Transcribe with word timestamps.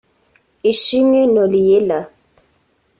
Ishimwe 0.71 1.19
Noriella 1.33 1.99